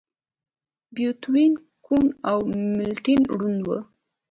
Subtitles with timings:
[0.93, 1.53] بيتووين
[1.85, 2.37] کوڼ و او
[2.77, 3.69] ملټن ړوند و.